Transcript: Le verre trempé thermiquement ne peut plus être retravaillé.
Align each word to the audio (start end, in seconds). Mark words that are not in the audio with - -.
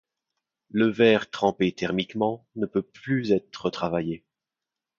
Le 0.71 0.87
verre 0.87 1.29
trempé 1.29 1.73
thermiquement 1.73 2.47
ne 2.55 2.65
peut 2.65 2.81
plus 2.81 3.31
être 3.33 3.65
retravaillé. 3.65 4.25